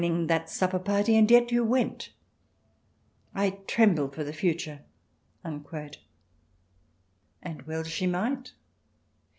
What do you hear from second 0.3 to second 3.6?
supper party, and yet you went I I